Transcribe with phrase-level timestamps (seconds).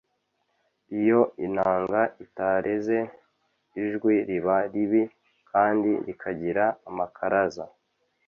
[0.99, 2.97] iyo inanga itareze,
[3.83, 5.01] ijwi riba ribi
[5.51, 7.63] kandi rikagira amakaraza